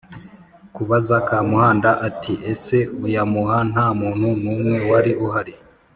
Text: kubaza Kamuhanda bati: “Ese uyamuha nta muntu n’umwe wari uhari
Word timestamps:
kubaza 0.75 1.15
Kamuhanda 1.27 1.89
bati: 2.01 2.33
“Ese 2.51 2.77
uyamuha 3.05 3.57
nta 3.71 3.87
muntu 3.99 4.27
n’umwe 4.43 4.75
wari 4.89 5.11
uhari 5.25 5.53